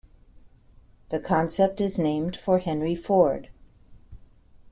The 1.09 1.19
concept 1.19 1.79
is 1.79 1.99
named 1.99 2.35
for 2.35 2.57
Henry 2.57 2.95
Ford. 2.95 3.49